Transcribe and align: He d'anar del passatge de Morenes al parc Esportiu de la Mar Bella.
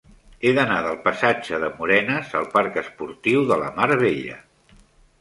He 0.47 0.53
d'anar 0.59 0.77
del 0.85 0.97
passatge 1.03 1.59
de 1.65 1.69
Morenes 1.77 2.33
al 2.41 2.49
parc 2.57 2.83
Esportiu 2.85 3.49
de 3.55 3.63
la 3.67 3.73
Mar 3.81 3.93
Bella. 4.07 4.45